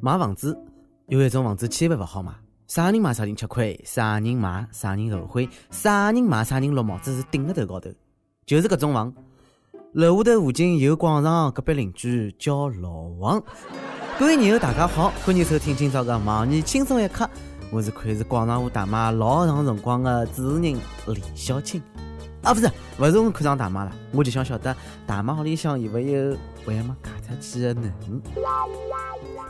[0.00, 0.56] 买房子
[1.06, 2.32] 有一种房子千万勿好买，
[2.66, 7.90] 啥人买啥人吃亏，啥人买啥人后悔，啥人买啥人落帽子是顶个头高头，
[8.44, 9.12] 就是搿种房。
[9.92, 13.42] 楼下头附近有广场，隔壁邻居叫老王。
[14.18, 17.28] 各位朋友大家好，欢迎收听今朝个忙你轻松一刻，
[17.70, 21.80] 我是看是广场舞大妈老长辰光的主持人李小青。
[22.44, 24.76] 啊，不是，勿是我看上大妈了，我就想晓得
[25.06, 26.36] 大妈屋里向有勿有
[26.66, 27.80] 还没嫁出去的囡
[28.10, 28.22] 恩。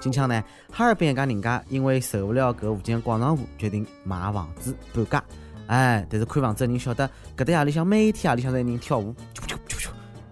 [0.01, 5.25] 近腔呢，哈尔滨一家人家因为受不了搿附近的广场舞，决定买房子搬家。
[5.67, 9.89] 哎，但是看房子的人晓得，搿搭夜里向每天夜里向侪有人跳舞，啾啾啾啾，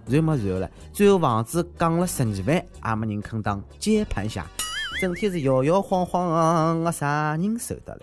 [0.07, 4.47] 然后没然后了，最后房子降了十二万，也没人肯当接盘侠，
[5.01, 8.02] 整天是摇摇晃晃，我啥人受得了？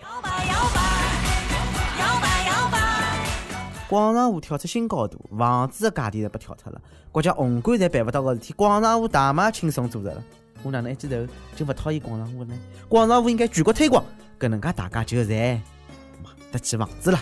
[3.90, 6.80] 广场舞跳出新高度，房子的价钿侪被跳脱了，
[7.10, 10.22] 国家宏观侪办勿到个事体，广场舞大妈轻松做着了。
[10.62, 11.16] 我哪能一记头
[11.56, 12.54] 就勿讨厌广场舞呢？
[12.88, 14.04] 广场舞应该全国推广，
[14.38, 15.58] 搿能介大家就侪
[16.22, 17.18] 买得起房子了。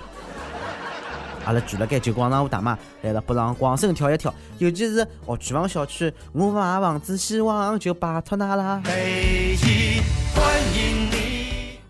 [1.46, 8.82] 阿拉住辣盖就广场舞大妈来了，北上广深跳一跳，尤其是学区房小区，我买房子希望就拜托㑚啦。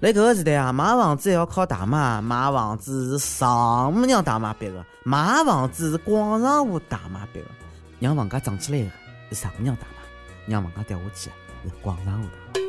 [0.01, 0.33] 北京欢迎你。
[0.33, 7.47] 在搿个时代啊，买房子还要靠大妈，买房子是丈母娘大妈逼的，买房子是广场舞大妈逼的，
[7.99, 8.91] 让房价涨起来的
[9.35, 10.03] 是丈母娘大妈，
[10.47, 11.31] 让房价掉下去
[11.65, 12.69] 是广场舞大妈。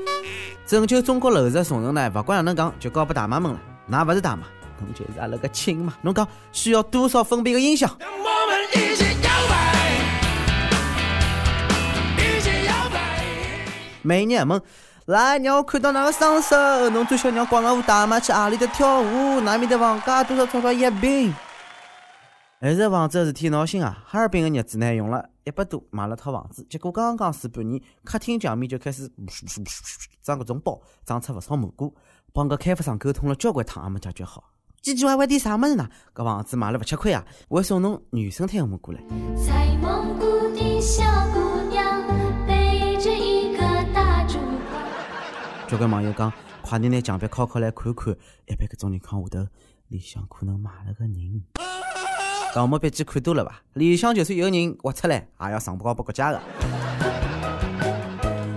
[0.65, 3.59] 拯救中国楼市重任呢，勿管哪能讲，就交拨大妈们了。
[3.91, 4.43] 㑚勿是大妈，
[4.79, 5.93] 侬就是阿拉个亲嘛。
[6.01, 7.89] 侬讲需要多少分贝的音响？
[14.01, 14.59] 美女们。
[15.09, 16.55] 来，让我看到那个双手。
[16.91, 19.41] 侬最想让广场舞大妈去阿里的跳舞？
[19.41, 21.33] 那面的房价多少钞票一平？
[22.61, 24.03] 还是房子的事体闹心啊！
[24.05, 29.11] 哈尔滨的日子呢，用了一百多买了套房子，结果刚刚住半年，客厅墙面就开始
[30.21, 31.91] 长各种包，长出不少蘑菇。
[32.31, 34.43] 帮个开发商沟通了交关趟，也没解决好。
[34.83, 35.89] 唧唧歪歪点啥么子呢？
[36.13, 37.25] 搿房子买了勿吃亏啊！
[37.47, 38.99] 我送侬原生态的蘑菇来。
[45.69, 48.11] 交关网友讲，快点拿墙壁敲敲来看看，
[48.47, 49.47] 一般搿种情况下头，
[49.89, 51.43] 里向可能埋了个人。
[52.55, 53.61] 盗墓笔记看多了吧？
[53.73, 56.41] 里向就算有人挖出来，也要上报给国家的。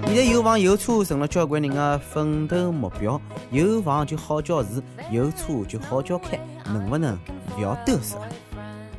[0.07, 3.21] 现在有房有车成了交关人的奋斗目标，
[3.51, 7.19] 有房就好交住，有车就好交开，能不能
[7.55, 8.19] 不要嘚瑟？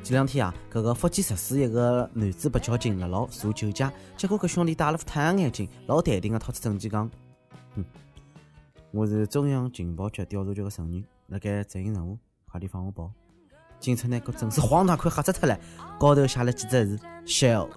[0.03, 7.09] 前两天啊，搿个福建石狮一个男子被交警，拦牢查酒驾，结果搿兄弟戴了副太阳眼镜，老淡定的掏出证件讲，
[7.75, 7.85] 嗯。
[8.91, 12.17] 我是中央情报局调查局的成员，辣盖执行任务，
[12.49, 13.11] 快点放我跑！
[13.79, 15.59] 警察呢，搿真是荒唐快吓死脱了，
[15.99, 17.69] 高头写了几只字：Shield，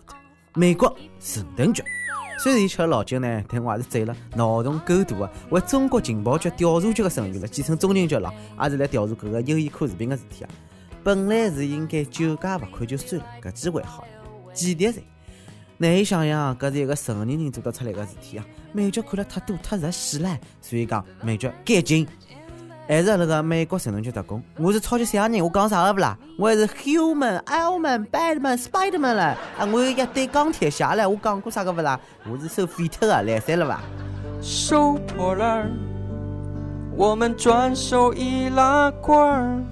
[0.54, 1.82] 美国神盾局。
[2.38, 4.14] 虽然伊吃了老酒呢，但我还是醉了。
[4.34, 5.32] 脑洞够大啊！
[5.50, 8.30] 为中国情报局调查局的成员了，简称中情局了，
[8.62, 10.50] 也是来调查搿个优衣库视频的事体啊。
[11.02, 15.02] 本来是应该酒驾罚款就算了，搿机会好了，几滴噻！
[15.78, 18.46] 难以想象，搿是一个成年人做得出来的事体啊！
[18.72, 22.06] 美剧看了太多太入戏了，所以讲美剧改进。
[22.88, 26.16] 还是那个美国神盾局特工，我是超级赛亚人，我讲啥个不啦？
[26.38, 29.66] 我还是 Human、Ironman、Batman、Spiderman 了啊！
[29.72, 31.98] 我有一堆钢铁侠了，我讲过啥个不啦？
[32.30, 33.82] 我是收废特的，来塞了吧？
[34.40, 35.70] 收破烂儿，
[36.96, 39.66] 我们转手易拉罐。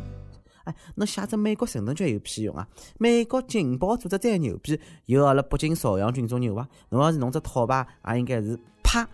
[0.65, 2.66] 哎，侬写只美国神盾局有屁用啊？
[2.99, 6.66] 美国情报组织再牛逼，有阿拉北京朝阳群众牛伐？
[6.88, 8.59] 侬要是弄只套牌，也应该是
[8.94, 9.09] 啪。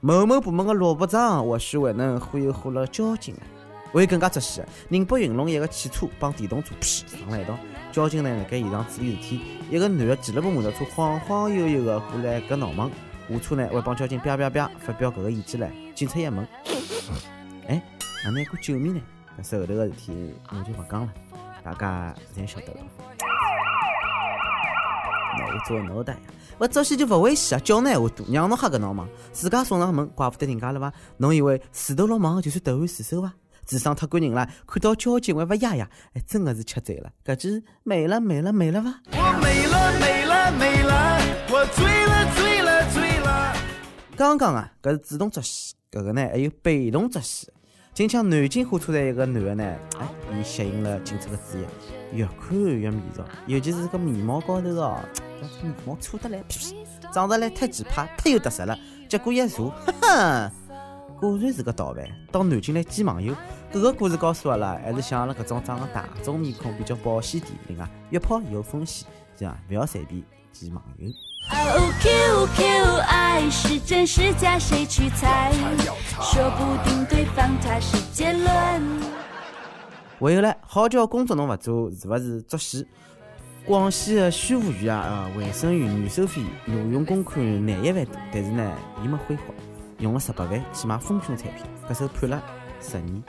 [0.00, 3.44] 某某部门的萝卜章，或许还能忽悠忽了交警啊。
[3.92, 7.58] 会更加出戏，宁波云龙一个汽车帮电动车屁撞了一道，
[7.92, 12.88] 交警呢辣盖现场处理事体，一个男的骑了部摩托车晃晃悠悠的过来搿闹忙，
[13.28, 15.68] 下车呢还帮交警啪啪啪发表搿个意见唻。
[15.92, 16.46] 警察一问，
[17.66, 17.82] 哎，
[18.24, 19.00] 哪能一个救命呢？
[19.42, 21.12] 搿后头个事体我就勿讲了，
[21.64, 22.80] 大家侪晓得了。
[25.32, 26.20] 我做脑袋呀，
[26.58, 27.58] 勿做戏就勿会死啊！
[27.60, 30.92] 叫侬闲话多，让侬吓搿闹忙，自家送上门，怪不得人家了伐？
[31.18, 33.32] 侬以为自投罗网就算投案自首伐？
[33.66, 35.88] 智商太过人了，看到交警还勿压压？
[36.14, 39.00] 哎，真的是吃醉了，搿句美了美了美了伐？
[39.12, 43.54] 我美了美了美了，我醉了醉了醉了。
[44.16, 47.48] 刚刚啊，搿是主动作戏，搿个呢还有被动作戏。
[47.92, 49.64] 近腔南京火车站一个男的呢，
[49.98, 51.64] 哎，伊吸引了警察的注意，
[52.12, 54.98] 越看越迷人，尤其是个眉毛高头哦，
[55.40, 56.42] 这眉毛粗得来，
[57.12, 58.78] 长得来太奇葩，太有特色了。
[59.08, 60.52] 结果一查，哈哈，
[61.18, 63.34] 果然是个盗犯，到南京来见网友。
[63.72, 69.58] 搿个故事告诉阿拉，还是像阿拉搿种长得大众面孔比较保险点，另外约炮有风险，是吧？
[69.68, 70.22] 勿要随便
[70.52, 71.10] 见网友。
[73.50, 75.52] 是真是假，谁去猜？
[76.20, 77.96] 说不定对方他是。
[80.20, 82.86] 还有嘞，好叫工作侬勿做，是勿是作死？
[83.64, 89.42] 广西的宣武县啊，呃，卫生院女收费挪用公款廿一万多，但是呢，伊没挥霍，
[89.98, 92.42] 用了十八万去买丰胸产品，搿手判了
[92.80, 93.22] 十年。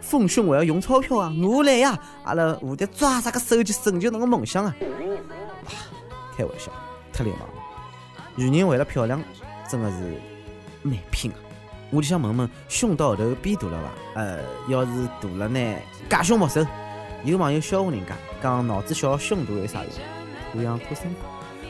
[0.00, 1.98] 丰胸还要用钞票啊，我来呀！
[2.24, 4.74] 阿拉蝴蝶抓啥个手去成就侬个梦想啊！
[6.36, 6.72] 开玩笑，
[7.12, 7.54] 太流氓了。
[8.36, 9.22] 女人为了漂亮，
[9.70, 10.20] 真的是
[10.82, 11.36] 蛮拼啊！
[11.90, 13.80] 我就想问问，胸到后头变大了
[14.14, 14.20] 伐？
[14.20, 14.90] 呃，要是
[15.20, 15.76] 大了呢，
[16.08, 16.66] 假胸莫收。
[17.24, 19.90] 有网友笑话人家，讲脑子小胸大有啥用？
[20.52, 21.20] 图样图身高。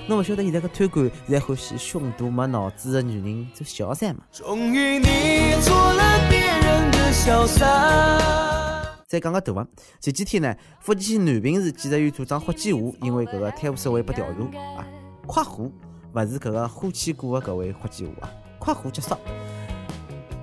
[0.06, 4.22] 侬勿晓得现在个贪官侪欢喜胸大没脑子的女人做小三嘛？
[4.32, 8.20] 终于你做了别人的小三。
[9.06, 9.66] 再讲个大啊！
[10.00, 14.84] 前几天呢，福建县南平市检察院组长霍建华因为搿个贪污受贿被调查啊，
[15.26, 15.70] 快活
[16.14, 18.30] 勿是搿个火气过的搿位霍建华啊，
[18.60, 19.16] 快活结束。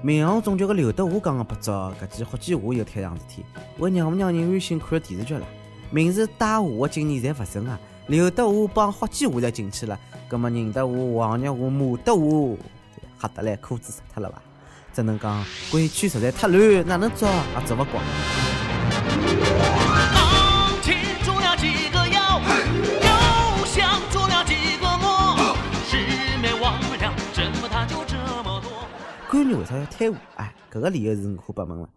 [0.02, 3.46] 民航总局个刘德华讲个不早，搿记霍建华又摊上事体，
[3.78, 5.48] 为让勿让人安心看电视剧了？
[5.90, 7.80] 名字带华的今年侪勿顺啊！
[8.08, 9.98] 刘德华帮霍建华侪进去了，
[10.28, 12.58] 葛末宁德华、王日华、马德华
[13.22, 14.42] 吓得来裤子湿脱了伐？
[14.94, 18.04] 只能讲规矩实在太乱，哪能抓也抓勿光。
[29.32, 30.16] 官员为啥要贪污？
[30.36, 31.90] 哎，搿个理由是五花八门了。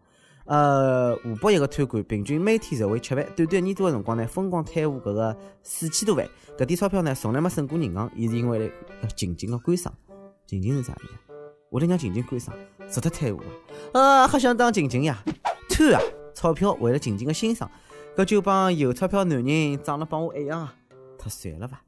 [0.44, 6.24] 呃，湖北一个贪官，平均每天受贿七万，短短一年多的辰光呢，疯狂贪污搿个四千多万。
[6.56, 8.72] 搿点钞票呢，从来没审过银行，伊是因为
[9.02, 9.92] 要静静的观赏。
[10.46, 11.34] 静静是啥意思？
[11.70, 12.54] 为了让静静观赏，
[12.88, 13.40] 值得贪污
[13.92, 14.00] 啊！
[14.00, 15.20] 啊，还想当静静呀？
[15.68, 16.00] 贪啊！
[16.34, 17.68] 钞票为了静静的欣赏，
[18.16, 20.74] 搿就帮有钞票男人长得帮我一样啊！
[21.18, 21.80] 太帅了吧！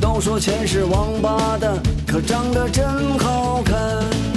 [0.00, 4.33] 都说钱是王八蛋，可长得真好看。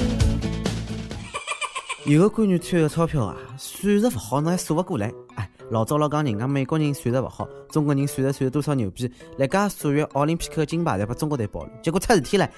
[2.08, 5.12] 有个官员贪个钞票啊，算术勿好，侬还数勿过来。
[5.36, 11.70] 哎，老早老讲人家美国人算术勿好，中国人算着算着多少牛逼，来家数学奥林匹克金牌侪把中国队保了。
[11.84, 12.50] 结果出事体了，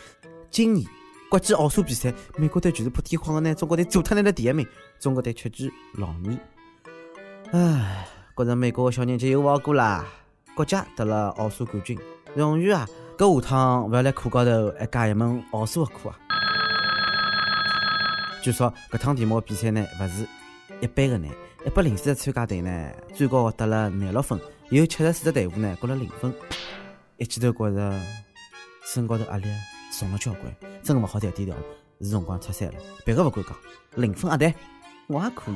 [0.51, 0.88] 今年
[1.31, 4.63] 国际奥数比赛，美国队就是破天荒的拿中国队做脱拿了第一名，
[5.00, 6.38] 中国队屈居老二。
[7.51, 10.06] 唉，觉着美国的小年纪又好过啦，
[10.56, 11.98] 国家得了奥数冠军，
[12.36, 12.88] 荣誉啊！
[13.18, 16.29] 搿下趟勿要来课高头还加一门奥数的课啊！
[18.41, 20.27] 据说搿趟题目比赛呢，勿是
[20.81, 21.30] 一般的难，
[21.65, 24.39] 一百零四个参加队呢，最高获得了廿六分，
[24.69, 26.33] 有七十四只队伍呢，过了零分。
[27.18, 28.01] 一记头觉着
[28.86, 29.47] 身高头压力
[29.91, 31.62] 重了交关，真的勿好再低调了，
[32.01, 32.75] 是辰光出山了。
[33.03, 33.53] 别个勿敢讲，
[33.95, 34.53] 零分啊对，
[35.07, 35.56] 我也可以。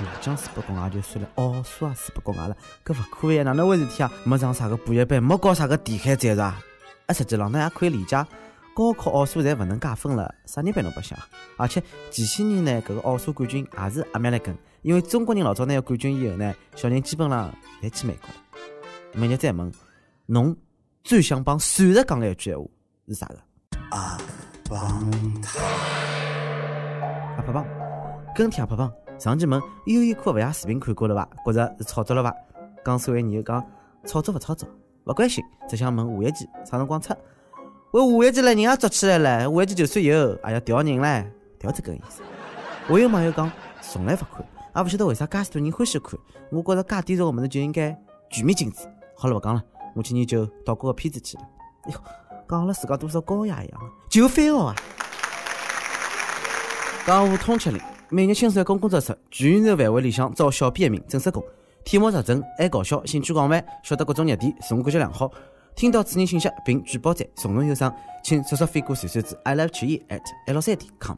[0.00, 4.10] 麻将输不过也就算了，奥数也输不过俺了，搿勿可以，哪能回事体啊？
[4.24, 6.60] 没上啥个补习班，没搞啥个地海战术啊？
[7.06, 8.16] 啊，实际浪呢也可以理解。
[8.74, 11.16] 高考奥数侪勿能加分了，啥人陪侬白相？
[11.56, 11.80] 而且
[12.10, 18.34] 前些年呢，搿个奥数冠军也是阿美来跟，因为中国人老早拿个冠军以后呢，小人基本上侪去美国了。
[19.12, 19.72] 明日再问，
[20.26, 20.56] 侬
[21.04, 22.66] 最想帮算术讲的一句闲话
[23.06, 23.38] 是啥个？
[23.90, 24.18] 阿
[24.68, 25.12] 棒，
[27.36, 27.64] 阿帕棒，
[28.34, 28.92] 跟帖阿帕棒。
[29.20, 31.28] 上期问优衣库勿雅视频看过了伐？
[31.46, 32.34] 觉着是炒作了伐？
[32.84, 33.64] 讲所谓你又讲
[34.04, 34.68] 炒作勿炒作，
[35.04, 37.14] 勿关心，只想问下一期啥辰光出？
[38.02, 41.30] 我下一季了，人也做起来了，下一季就算有，还要调人嘞，
[41.60, 42.22] 调这个意思。
[42.88, 43.48] 我有网友讲
[43.80, 46.18] 从来勿看，也勿晓得为啥介许多人欢喜看。
[46.50, 47.96] 我觉着介低俗个物事就应该
[48.30, 48.78] 全面禁止。
[49.14, 49.62] 好了，勿讲了，
[49.94, 51.44] 我去研究岛国个片子去了。
[51.84, 52.00] 哎哟，
[52.48, 54.74] 讲了自家多少高雅一样，就翻哦啊！
[57.06, 61.40] 江湖通缉令，每日轻松一工工作室，全宇宙范围里向招小编一名，正式工，
[61.84, 65.30] 题目实诚，爱搞笑，兴趣广泛，晓得各种热点，自我感觉良好。
[65.76, 71.16] 听到此人信息并举报者，从容有伤，请速速飞过传传至 i love 曲艺 at l 三点 com。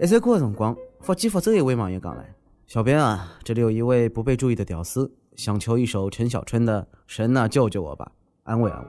[0.00, 2.24] 一首歌的辰光，福建福州一位网友讲了
[2.66, 8.10] ：“小编啊，这里有一位不被注意的屌丝，想求一首陈小春的《神啊救救我吧》，
[8.42, 8.88] 安慰安慰。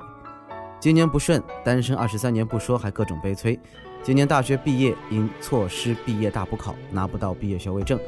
[0.80, 3.58] 今年不顺，单身二十三年不说，还各种悲催。
[4.02, 8.00] 今年大学毕业，因错失毕业大补考，拿不到毕业学位证。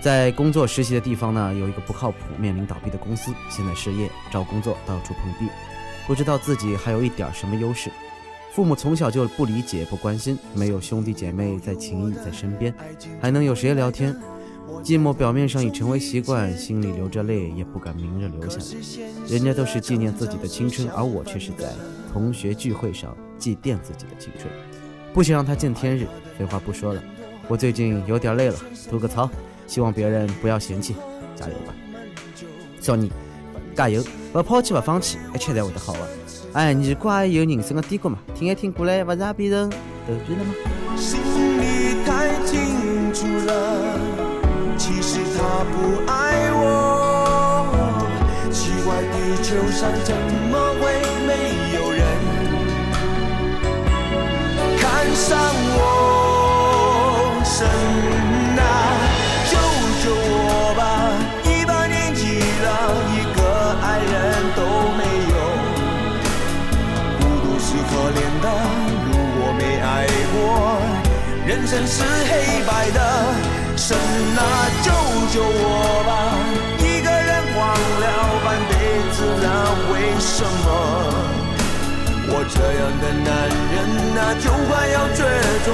[0.00, 5.52] 在工作实习的地方呢，有一个不靠谱、面临倒闭的公司，现在失业，找工作到处碰壁。”
[6.06, 7.90] 不知道自己还有一点什么优势，
[8.52, 12.74] 父母从小就不理解、不关心，没有兄弟姐妹在情谊在身边，
[13.20, 14.14] 还能有谁聊天？
[14.82, 18.64] 寂寞表面上已成为习惯，心里流着泪也不敢明着流下来。
[19.28, 21.72] 人家都是纪念自己的青春，而我却是在
[22.12, 24.52] 同学聚会上祭奠自己的青春，
[25.14, 26.06] 不想让他见天日。
[26.38, 27.02] 废话不说了，
[27.48, 28.56] 我最近有点累了，
[28.90, 29.30] 吐个槽，
[29.66, 30.94] 希望别人不要嫌弃，
[31.34, 31.74] 加油吧，
[32.80, 33.10] 少你。
[33.74, 34.02] 加油，
[34.32, 36.08] 勿抛弃，勿放弃，一切侪会得好的。
[36.52, 40.54] 哎，你怪有人生的低谷嘛，听一听过来，不是也变成逗比了吗？
[40.96, 43.98] 心里太清楚了，
[44.78, 45.74] 其实他不
[46.10, 46.62] 爱我。
[48.52, 50.14] 奇怪，地球上怎
[50.48, 50.82] 么会
[51.26, 51.30] 没
[51.74, 52.00] 有人
[54.78, 54.82] 看
[55.16, 55.36] 上
[55.76, 55.93] 我？
[71.74, 73.00] 人生是黑白的。
[73.76, 74.40] 神啊，
[74.84, 74.92] 救
[75.34, 76.38] 救我吧！
[76.78, 77.58] 一个人荒
[77.98, 78.06] 了
[78.44, 78.72] 半辈
[79.10, 79.44] 子了，
[79.90, 80.66] 为什么？
[82.28, 83.28] 我这样的男
[83.74, 83.74] 人
[84.16, 85.26] 啊，就快要绝
[85.64, 85.68] 种，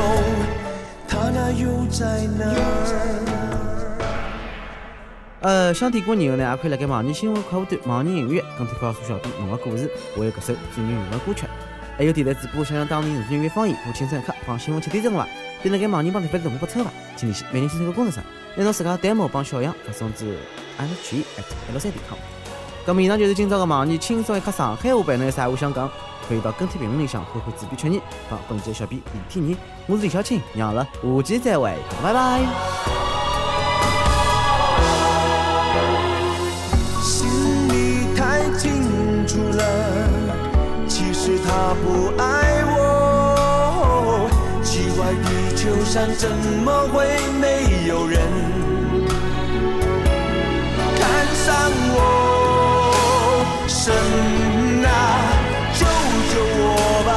[1.06, 2.56] 他那又在哪儿？
[5.40, 11.44] 呃，想点歌以后呢，也可以来盖网易新闻客户端、网易音乐跟帖告诉小编侬的故事，为搿首最热门的歌曲。
[11.98, 15.28] 还有电台主播想让当地人音乐方言播轻松一刻，帮新闻七点钟伐？
[15.62, 16.90] 并辣盖网易帮特别的同步不抽伐？
[17.16, 18.20] 请联系每年新闻工作室，
[18.56, 20.38] 拿侬自家 demo 帮小样发送至
[20.78, 22.18] n g at l 三点 com。
[22.86, 25.90] 咁么以上就是今朝的网易轻松一刻上海话版，侬有啥话想讲？
[26.28, 28.00] 可以到跟帖评论里向回回主编确认，
[28.30, 32.40] 帮本期的小编李天然，我是李小青，让阿拉下期再会，拜拜。
[37.02, 37.28] 心
[37.68, 39.64] 里太清楚了，
[40.86, 42.19] 其实他不爱
[45.90, 47.04] 地球上怎么会
[47.40, 48.20] 没有人
[50.96, 51.02] 看
[51.34, 51.48] 上
[51.92, 51.98] 我？
[53.66, 53.92] 神
[54.86, 54.88] 啊，
[55.74, 55.80] 救
[56.30, 56.64] 救我
[57.04, 57.10] 吧！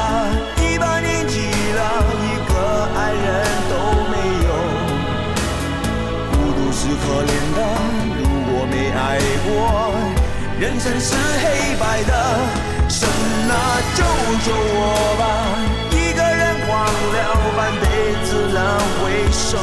[0.60, 1.38] 一把年纪
[1.76, 1.80] 了，
[2.18, 2.52] 一个
[2.98, 3.24] 爱人
[3.70, 3.72] 都
[4.10, 4.12] 没
[4.42, 4.50] 有。
[6.32, 7.58] 孤独是可怜的，
[8.18, 8.98] 如果没爱
[9.46, 9.48] 过，
[10.58, 12.10] 人生是黑白的。
[12.88, 13.08] 神
[13.48, 13.52] 啊，
[13.94, 14.02] 救
[14.44, 15.22] 救我吧！
[19.46, 19.60] 什么？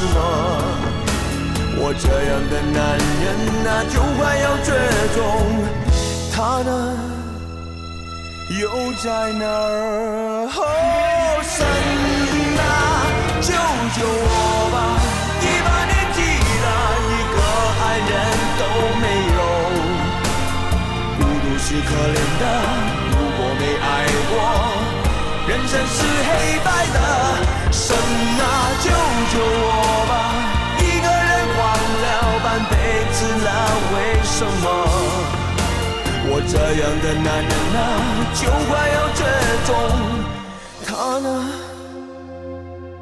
[1.83, 2.77] 我这样的男
[3.23, 3.25] 人
[3.65, 4.69] 啊，就快要绝
[5.15, 5.19] 种，
[6.31, 6.69] 他呢？
[8.61, 8.63] 又
[9.01, 10.45] 在哪儿？
[10.53, 10.59] 哦，
[11.41, 11.65] 神
[12.61, 12.63] 啊，
[13.41, 13.49] 救
[13.97, 14.77] 救我吧！
[15.41, 16.19] 一把年纪
[16.63, 16.65] 了，
[17.09, 17.37] 一个
[17.81, 18.13] 爱人
[18.61, 18.63] 都
[19.01, 19.39] 没有，
[21.17, 22.43] 孤独是可怜的。
[23.09, 23.89] 如果没爱
[24.29, 24.31] 过，
[25.51, 26.31] 人生是黑
[26.63, 26.97] 白的。
[27.73, 27.93] 神
[28.39, 28.43] 啊，
[28.81, 28.87] 救
[29.33, 29.69] 救我
[30.07, 30.11] 吧！
[30.79, 31.59] 一个人晃
[32.03, 32.07] 了
[32.41, 32.73] 半辈
[33.11, 33.49] 子了，
[33.91, 34.65] 为什么？
[36.29, 37.83] 我这样的男人啊，
[38.33, 39.19] 就快要绝
[39.67, 39.69] 种，
[40.87, 40.89] 他
[41.19, 41.27] 呢，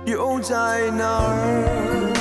[0.05, 2.18] 又在哪儿？